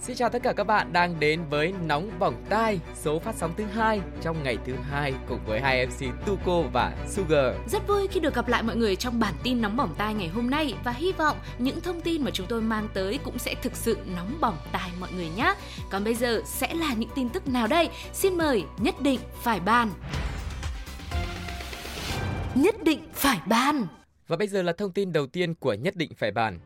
[0.00, 3.54] Xin chào tất cả các bạn đang đến với Nóng Bỏng Tai, số phát sóng
[3.56, 7.54] thứ hai trong ngày thứ hai cùng với hai MC Tuko và Sugar.
[7.68, 10.28] Rất vui khi được gặp lại mọi người trong bản tin Nóng Bỏng Tai ngày
[10.28, 13.54] hôm nay và hy vọng những thông tin mà chúng tôi mang tới cũng sẽ
[13.62, 15.54] thực sự nóng bỏng tai mọi người nhé.
[15.90, 17.88] Còn bây giờ sẽ là những tin tức nào đây?
[18.12, 19.90] Xin mời nhất định phải bàn.
[22.54, 23.86] Nhất định phải bàn.
[24.28, 26.58] Và bây giờ là thông tin đầu tiên của nhất định phải bàn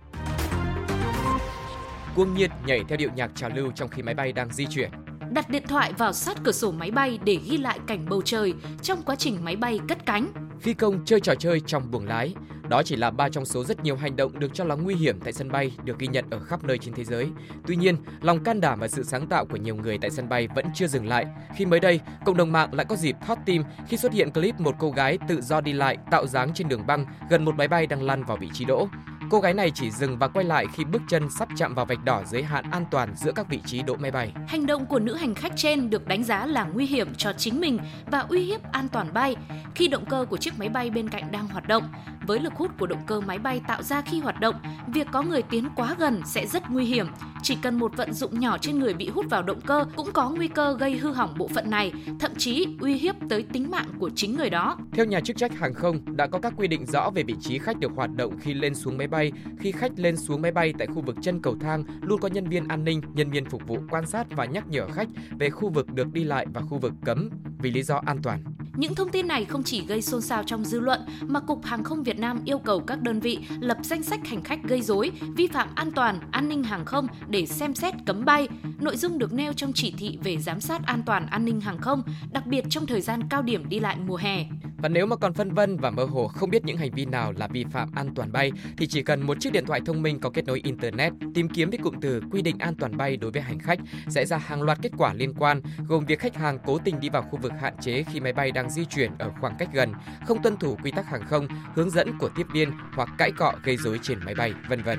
[2.18, 4.90] cuồng nhiệt nhảy theo điệu nhạc trào lưu trong khi máy bay đang di chuyển.
[5.30, 8.54] Đặt điện thoại vào sát cửa sổ máy bay để ghi lại cảnh bầu trời
[8.82, 10.32] trong quá trình máy bay cất cánh.
[10.60, 12.34] Phi công chơi trò chơi trong buồng lái.
[12.68, 15.20] Đó chỉ là ba trong số rất nhiều hành động được cho là nguy hiểm
[15.20, 17.28] tại sân bay được ghi nhận ở khắp nơi trên thế giới.
[17.66, 20.48] Tuy nhiên, lòng can đảm và sự sáng tạo của nhiều người tại sân bay
[20.54, 21.26] vẫn chưa dừng lại.
[21.56, 24.60] Khi mới đây, cộng đồng mạng lại có dịp hot team khi xuất hiện clip
[24.60, 27.68] một cô gái tự do đi lại tạo dáng trên đường băng gần một máy
[27.68, 28.88] bay đang lăn vào vị trí đỗ.
[29.30, 32.04] Cô gái này chỉ dừng và quay lại khi bước chân sắp chạm vào vạch
[32.04, 34.32] đỏ giới hạn an toàn giữa các vị trí đỗ máy bay.
[34.46, 37.60] Hành động của nữ hành khách trên được đánh giá là nguy hiểm cho chính
[37.60, 39.36] mình và uy hiếp an toàn bay
[39.74, 41.88] khi động cơ của chiếc máy bay bên cạnh đang hoạt động.
[42.26, 44.54] Với lực hút của động cơ máy bay tạo ra khi hoạt động,
[44.86, 47.06] việc có người tiến quá gần sẽ rất nguy hiểm.
[47.42, 50.30] Chỉ cần một vận dụng nhỏ trên người bị hút vào động cơ cũng có
[50.30, 53.86] nguy cơ gây hư hỏng bộ phận này, thậm chí uy hiếp tới tính mạng
[53.98, 54.76] của chính người đó.
[54.92, 57.58] Theo nhà chức trách hàng không, đã có các quy định rõ về vị trí
[57.58, 59.32] khách được hoạt động khi lên xuống máy bay.
[59.58, 62.48] Khi khách lên xuống máy bay tại khu vực chân cầu thang, luôn có nhân
[62.48, 65.70] viên an ninh, nhân viên phục vụ quan sát và nhắc nhở khách về khu
[65.70, 68.42] vực được đi lại và khu vực cấm vì lý do an toàn.
[68.78, 71.84] Những thông tin này không chỉ gây xôn xao trong dư luận mà Cục Hàng
[71.84, 75.10] không Việt Nam yêu cầu các đơn vị lập danh sách hành khách gây rối,
[75.36, 78.48] vi phạm an toàn, an ninh hàng không để xem xét cấm bay.
[78.80, 81.78] Nội dung được nêu trong chỉ thị về giám sát an toàn an ninh hàng
[81.78, 84.46] không, đặc biệt trong thời gian cao điểm đi lại mùa hè.
[84.78, 87.32] Và nếu mà còn phân vân và mơ hồ không biết những hành vi nào
[87.36, 90.20] là vi phạm an toàn bay thì chỉ cần một chiếc điện thoại thông minh
[90.20, 93.30] có kết nối internet, tìm kiếm với cụm từ quy định an toàn bay đối
[93.30, 93.78] với hành khách
[94.08, 97.08] sẽ ra hàng loạt kết quả liên quan, gồm việc khách hàng cố tình đi
[97.08, 99.92] vào khu vực hạn chế khi máy bay đang di chuyển ở khoảng cách gần,
[100.26, 103.52] không tuân thủ quy tắc hàng không, hướng dẫn của tiếp viên hoặc cãi cọ
[103.62, 104.98] gây rối trên máy bay, vân vân.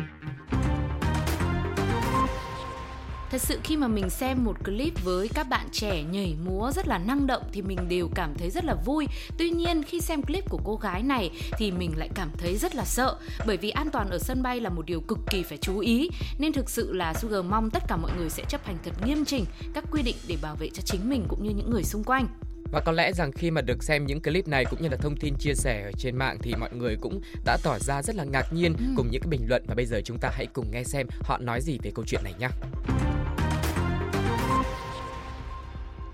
[3.31, 6.87] Thật sự khi mà mình xem một clip với các bạn trẻ nhảy múa rất
[6.87, 9.07] là năng động thì mình đều cảm thấy rất là vui.
[9.37, 12.75] Tuy nhiên khi xem clip của cô gái này thì mình lại cảm thấy rất
[12.75, 13.15] là sợ
[13.47, 16.09] bởi vì an toàn ở sân bay là một điều cực kỳ phải chú ý
[16.39, 19.25] nên thực sự là Sugar mong tất cả mọi người sẽ chấp hành thật nghiêm
[19.25, 22.03] chỉnh các quy định để bảo vệ cho chính mình cũng như những người xung
[22.03, 22.27] quanh.
[22.71, 25.17] Và có lẽ rằng khi mà được xem những clip này cũng như là thông
[25.17, 28.23] tin chia sẻ ở trên mạng thì mọi người cũng đã tỏ ra rất là
[28.23, 28.83] ngạc nhiên ừ.
[28.95, 31.37] cùng những cái bình luận và bây giờ chúng ta hãy cùng nghe xem họ
[31.37, 32.47] nói gì về câu chuyện này nhé.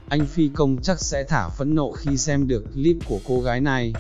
[0.10, 3.62] Anh phi công chắc sẽ thả phẫn nộ khi xem được clip của cô gái
[3.62, 3.94] này.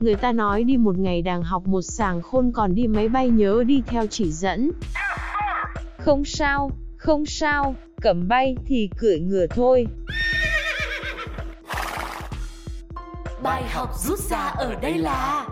[0.00, 3.28] Người ta nói đi một ngày đàng học một sàng khôn còn đi máy bay
[3.28, 4.70] nhớ đi theo chỉ dẫn.
[5.98, 9.86] Không sao, không sao, cầm bay thì cưỡi ngựa thôi.
[13.42, 15.48] Bài học rút ra ở đây là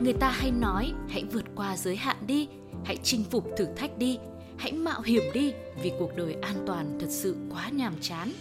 [0.00, 2.48] Người ta hay nói hãy vượt qua giới hạn đi,
[2.84, 4.18] hãy chinh phục thử thách đi,
[4.58, 5.52] hãy mạo hiểm đi
[5.82, 8.32] vì cuộc đời an toàn thật sự quá nhàm chán.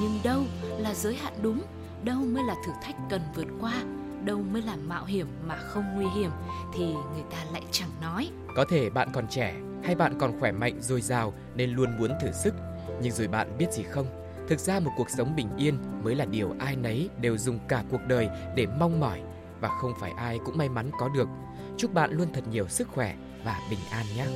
[0.00, 0.42] Nhưng đâu
[0.78, 1.62] là giới hạn đúng,
[2.04, 3.82] đâu mới là thử thách cần vượt qua,
[4.24, 6.30] đâu mới là mạo hiểm mà không nguy hiểm
[6.74, 8.30] thì người ta lại chẳng nói.
[8.56, 9.54] Có thể bạn còn trẻ
[9.84, 12.54] hay bạn còn khỏe mạnh dồi dào nên luôn muốn thử sức,
[13.02, 14.06] nhưng rồi bạn biết gì không?
[14.48, 17.84] Thực ra một cuộc sống bình yên mới là điều ai nấy đều dùng cả
[17.90, 19.20] cuộc đời để mong mỏi
[19.60, 21.28] và không phải ai cũng may mắn có được.
[21.76, 24.26] Chúc bạn luôn thật nhiều sức khỏe và bình an nhé.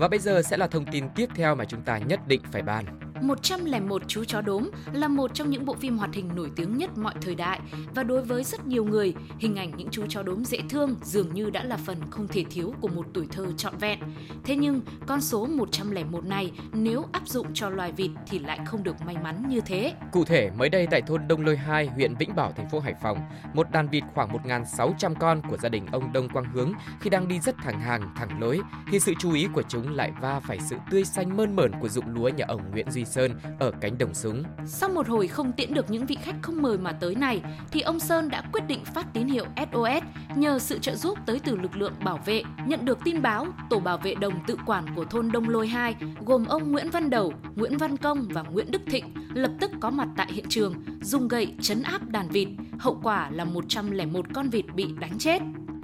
[0.00, 2.62] Và bây giờ sẽ là thông tin tiếp theo mà chúng ta nhất định phải
[2.62, 3.09] bàn.
[3.22, 6.90] 101 chú chó đốm là một trong những bộ phim hoạt hình nổi tiếng nhất
[6.98, 7.60] mọi thời đại
[7.94, 11.34] và đối với rất nhiều người, hình ảnh những chú chó đốm dễ thương dường
[11.34, 13.98] như đã là phần không thể thiếu của một tuổi thơ trọn vẹn.
[14.44, 18.82] Thế nhưng, con số 101 này nếu áp dụng cho loài vịt thì lại không
[18.82, 19.92] được may mắn như thế.
[20.12, 22.94] Cụ thể, mới đây tại thôn Đông Lôi 2, huyện Vĩnh Bảo, thành phố Hải
[23.02, 23.18] Phòng,
[23.54, 27.28] một đàn vịt khoảng 1.600 con của gia đình ông Đông Quang Hướng khi đang
[27.28, 30.58] đi rất thẳng hàng, thẳng lối thì sự chú ý của chúng lại va phải
[30.60, 33.98] sự tươi xanh mơn mởn của dụng lúa nhà ông Nguyễn Duy Sơn ở cánh
[33.98, 34.42] đồng súng.
[34.66, 37.80] Sau một hồi không tiễn được những vị khách không mời mà tới này, thì
[37.80, 40.04] ông Sơn đã quyết định phát tín hiệu SOS
[40.36, 42.42] nhờ sự trợ giúp tới từ lực lượng bảo vệ.
[42.66, 45.96] Nhận được tin báo, tổ bảo vệ đồng tự quản của thôn Đông Lôi 2
[46.26, 49.04] gồm ông Nguyễn Văn Đầu, Nguyễn Văn Công và Nguyễn Đức Thịnh
[49.34, 52.48] lập tức có mặt tại hiện trường, dùng gậy chấn áp đàn vịt.
[52.78, 55.42] Hậu quả là 101 con vịt bị đánh chết.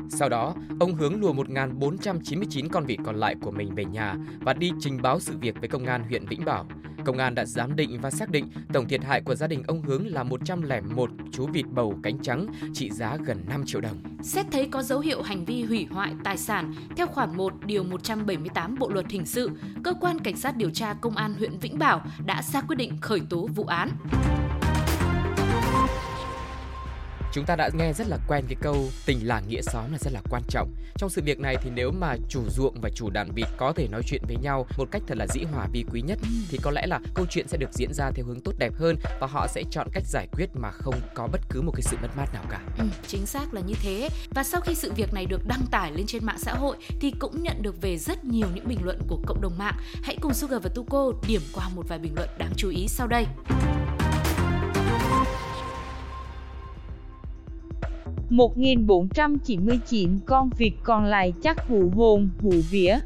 [0.08, 4.52] Sau đó, ông hướng lùa 1.499 con vịt còn lại của mình về nhà và
[4.52, 6.66] đi trình báo sự việc với công an huyện Vĩnh Bảo.
[7.06, 9.82] Công an đã giám định và xác định tổng thiệt hại của gia đình ông
[9.82, 13.96] Hướng là 101 chú vịt bầu cánh trắng trị giá gần 5 triệu đồng.
[14.22, 17.84] Xét thấy có dấu hiệu hành vi hủy hoại tài sản theo khoản 1 điều
[17.84, 19.50] 178 Bộ luật hình sự,
[19.84, 22.98] cơ quan cảnh sát điều tra công an huyện Vĩnh Bảo đã ra quyết định
[23.00, 23.90] khởi tố vụ án.
[27.36, 30.12] Chúng ta đã nghe rất là quen cái câu tình làng nghĩa xóm là rất
[30.12, 30.74] là quan trọng.
[30.96, 33.88] Trong sự việc này thì nếu mà chủ ruộng và chủ đàn vịt có thể
[33.88, 36.18] nói chuyện với nhau một cách thật là dĩ hòa vi quý nhất
[36.48, 38.96] thì có lẽ là câu chuyện sẽ được diễn ra theo hướng tốt đẹp hơn
[39.20, 41.96] và họ sẽ chọn cách giải quyết mà không có bất cứ một cái sự
[42.02, 42.60] mất mát nào cả.
[42.78, 44.08] Ừ, chính xác là như thế.
[44.30, 47.12] Và sau khi sự việc này được đăng tải lên trên mạng xã hội thì
[47.18, 49.76] cũng nhận được về rất nhiều những bình luận của cộng đồng mạng.
[50.02, 53.06] Hãy cùng Sugar và Tuko điểm qua một vài bình luận đáng chú ý sau
[53.06, 53.26] đây.
[58.30, 62.98] 1499 con vịt còn lại chắc hủ hồn, hủ vía.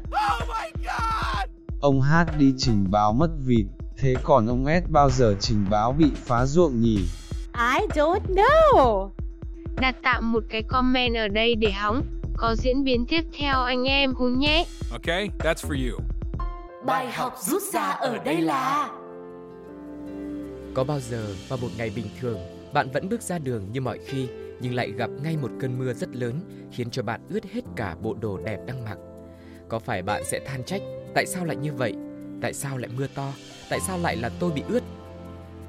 [1.81, 3.65] Ông Hát đi trình báo mất vịt,
[3.97, 6.97] thế còn ông S bao giờ trình báo bị phá ruộng nhỉ?
[7.53, 9.09] I don't know.
[9.81, 12.03] Đặt tạm một cái comment ở đây để hóng.
[12.37, 14.65] Có diễn biến tiếp theo anh em hú nhé.
[14.91, 15.99] Okay, that's for you.
[16.85, 18.89] Bài học rút ra ở đây là
[20.73, 22.39] Có bao giờ vào một ngày bình thường,
[22.73, 24.27] bạn vẫn bước ra đường như mọi khi
[24.61, 26.39] nhưng lại gặp ngay một cơn mưa rất lớn
[26.71, 28.97] khiến cho bạn ướt hết cả bộ đồ đẹp đang mặc.
[29.69, 30.81] Có phải bạn sẽ than trách
[31.15, 31.93] tại sao lại như vậy?
[32.41, 33.33] Tại sao lại mưa to?
[33.69, 34.83] Tại sao lại là tôi bị ướt?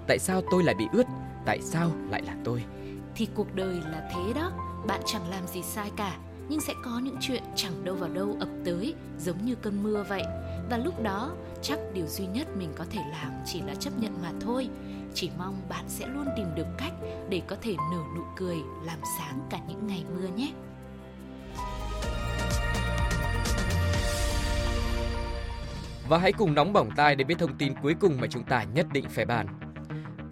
[0.06, 1.06] Tại sao tôi lại bị ướt?
[1.47, 2.65] Tại sao lại là tôi?
[3.15, 4.53] Thì cuộc đời là thế đó,
[4.87, 6.19] bạn chẳng làm gì sai cả,
[6.49, 10.05] nhưng sẽ có những chuyện chẳng đâu vào đâu ập tới giống như cơn mưa
[10.09, 10.23] vậy.
[10.71, 14.23] Và lúc đó, chắc điều duy nhất mình có thể làm chỉ là chấp nhận
[14.23, 14.69] mà thôi
[15.14, 16.93] chỉ mong bạn sẽ luôn tìm được cách
[17.29, 20.53] để có thể nở nụ cười, làm sáng cả những ngày mưa nhé
[26.09, 28.64] Và hãy cùng nóng bỏng tai để biết thông tin cuối cùng mà chúng ta
[28.75, 29.72] nhất định phải bàn.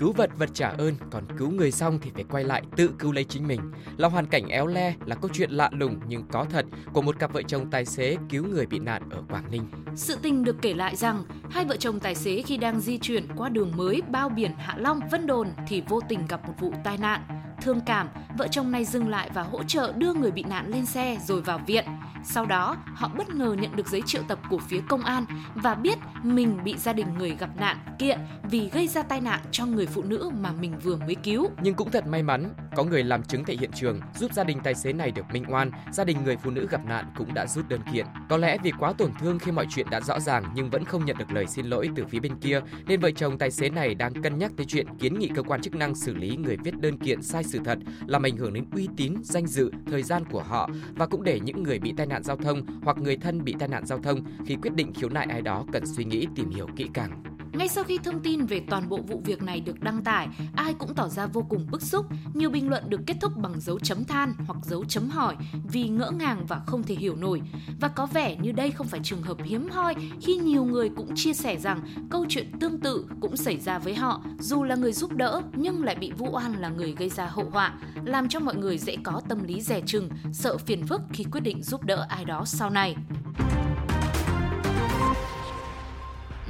[0.00, 3.12] Cứu vật vật trả ơn, còn cứu người xong thì phải quay lại tự cứu
[3.12, 3.61] lấy chính mình.
[3.97, 7.19] Là hoàn cảnh éo le là câu chuyện lạ lùng nhưng có thật của một
[7.19, 9.62] cặp vợ chồng tài xế cứu người bị nạn ở Quảng Ninh.
[9.94, 13.26] Sự tình được kể lại rằng hai vợ chồng tài xế khi đang di chuyển
[13.37, 16.73] qua đường mới bao biển Hạ Long, Vân Đồn thì vô tình gặp một vụ
[16.85, 17.20] tai nạn.
[17.62, 18.08] Thương cảm,
[18.38, 21.41] vợ chồng này dừng lại và hỗ trợ đưa người bị nạn lên xe rồi
[21.41, 21.85] vào viện.
[22.25, 25.25] Sau đó, họ bất ngờ nhận được giấy triệu tập của phía công an
[25.55, 28.19] và biết mình bị gia đình người gặp nạn kiện
[28.50, 31.50] vì gây ra tai nạn cho người phụ nữ mà mình vừa mới cứu.
[31.62, 34.58] Nhưng cũng thật may mắn, có người làm chứng tại hiện trường giúp gia đình
[34.64, 37.46] tài xế này được minh oan, gia đình người phụ nữ gặp nạn cũng đã
[37.46, 38.06] rút đơn kiện.
[38.28, 41.05] Có lẽ vì quá tổn thương khi mọi chuyện đã rõ ràng nhưng vẫn không
[41.05, 43.94] nhận được lời xin lỗi từ phía bên kia, nên vợ chồng tài xế này
[43.94, 46.81] đang cân nhắc tới chuyện kiến nghị cơ quan chức năng xử lý người viết
[46.81, 50.25] đơn kiện sai sự thật, làm ảnh hưởng đến uy tín, danh dự, thời gian
[50.31, 53.45] của họ và cũng để những người bị tai nạn giao thông hoặc người thân
[53.45, 56.27] bị tai nạn giao thông khi quyết định khiếu nại ai đó cần suy nghĩ
[56.37, 57.23] tìm hiểu kỹ càng.
[57.52, 60.75] Ngay sau khi thông tin về toàn bộ vụ việc này được đăng tải, ai
[60.75, 62.06] cũng tỏ ra vô cùng bức xúc.
[62.35, 65.37] Nhiều bình luận được kết thúc bằng dấu chấm than hoặc dấu chấm hỏi
[65.73, 67.43] vì ngỡ ngàng và không thể hiểu nổi.
[67.81, 71.14] Và có vẻ như đây không phải trường hợp hiếm hoi khi nhiều người cũng
[71.14, 74.93] chia sẻ rằng câu chuyện tương tự cũng xảy ra với họ, dù là người
[74.93, 78.41] giúp đỡ nhưng lại bị vu oan là người gây ra hậu họa, làm cho
[78.41, 81.84] mọi người dễ có tâm lý dè chừng, sợ phiền phức khi quyết định giúp
[81.84, 82.96] đỡ ai đó sau này.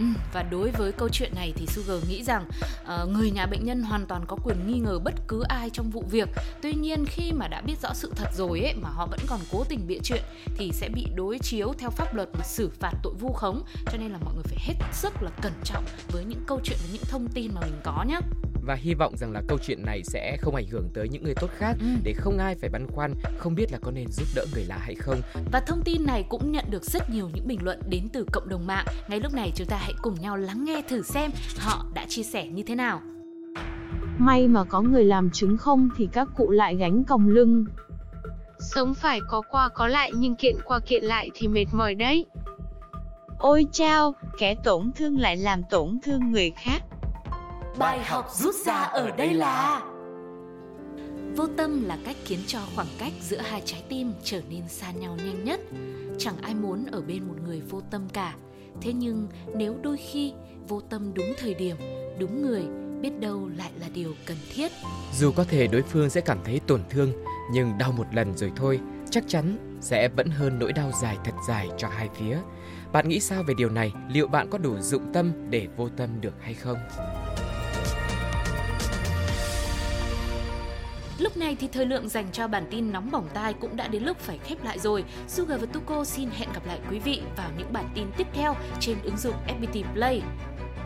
[0.00, 2.44] Ừ, và đối với câu chuyện này thì Sugar nghĩ rằng
[2.82, 5.90] uh, người nhà bệnh nhân hoàn toàn có quyền nghi ngờ bất cứ ai trong
[5.90, 6.28] vụ việc.
[6.62, 9.40] Tuy nhiên khi mà đã biết rõ sự thật rồi ấy mà họ vẫn còn
[9.52, 10.22] cố tình bịa chuyện
[10.56, 13.62] thì sẽ bị đối chiếu theo pháp luật mà xử phạt tội vu khống.
[13.92, 16.78] Cho nên là mọi người phải hết sức là cẩn trọng với những câu chuyện
[16.82, 18.18] và những thông tin mà mình có nhé
[18.62, 21.34] và hy vọng rằng là câu chuyện này sẽ không ảnh hưởng tới những người
[21.34, 21.86] tốt khác ừ.
[22.04, 24.78] để không ai phải băn khoăn không biết là có nên giúp đỡ người lạ
[24.80, 25.20] hay không.
[25.52, 28.48] Và thông tin này cũng nhận được rất nhiều những bình luận đến từ cộng
[28.48, 28.86] đồng mạng.
[29.08, 32.22] Ngay lúc này chúng ta hãy cùng nhau lắng nghe thử xem họ đã chia
[32.22, 33.00] sẻ như thế nào.
[34.18, 37.64] May mà có người làm chứng không thì các cụ lại gánh còng lưng.
[38.58, 42.26] Sống phải có qua có lại nhưng kiện qua kiện lại thì mệt mỏi đấy.
[43.38, 46.82] Ôi chao, kẻ tổn thương lại làm tổn thương người khác.
[47.78, 49.82] Bài học rút ra ở đây là
[51.36, 54.90] Vô tâm là cách khiến cho khoảng cách giữa hai trái tim trở nên xa
[54.90, 55.60] nhau nhanh nhất.
[56.18, 58.34] Chẳng ai muốn ở bên một người vô tâm cả.
[58.80, 60.32] Thế nhưng nếu đôi khi
[60.68, 61.76] vô tâm đúng thời điểm,
[62.18, 62.62] đúng người,
[63.00, 64.72] biết đâu lại là điều cần thiết.
[65.18, 67.12] Dù có thể đối phương sẽ cảm thấy tổn thương,
[67.52, 71.34] nhưng đau một lần rồi thôi, chắc chắn sẽ vẫn hơn nỗi đau dài thật
[71.48, 72.38] dài cho hai phía.
[72.92, 73.92] Bạn nghĩ sao về điều này?
[74.08, 76.76] Liệu bạn có đủ dụng tâm để vô tâm được hay không?
[81.20, 84.02] Lúc này thì thời lượng dành cho bản tin nóng bỏng tai cũng đã đến
[84.02, 85.04] lúc phải khép lại rồi.
[85.28, 88.56] Sugar và Tuko xin hẹn gặp lại quý vị vào những bản tin tiếp theo
[88.80, 90.22] trên ứng dụng FPT Play.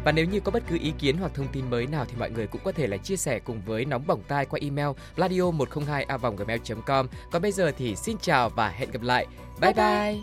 [0.05, 2.31] Và nếu như có bất cứ ý kiến hoặc thông tin mới nào thì mọi
[2.31, 5.51] người cũng có thể là chia sẻ cùng với nóng bỏng tai qua email radio
[5.51, 6.07] 102
[6.39, 9.27] gmail com Còn bây giờ thì xin chào và hẹn gặp lại.
[9.61, 9.85] Bye bye.
[9.85, 10.21] bye.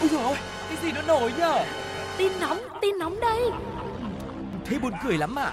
[0.00, 0.36] Ôi dồi ôi,
[0.68, 1.64] cái gì nó nổi nhở?
[2.18, 3.42] Tin nóng, tin nóng đây.
[4.64, 5.52] Thế buồn cười lắm à?